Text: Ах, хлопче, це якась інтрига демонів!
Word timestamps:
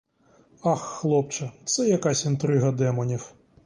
Ах, 0.63 0.79
хлопче, 0.81 1.51
це 1.65 1.89
якась 1.89 2.25
інтрига 2.25 2.71
демонів! 2.71 3.33